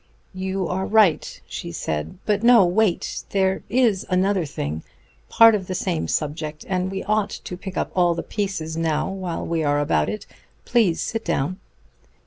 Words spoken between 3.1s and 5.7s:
There is another thing part of